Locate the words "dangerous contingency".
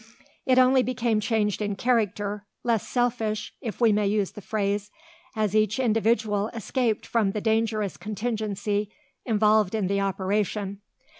7.41-8.89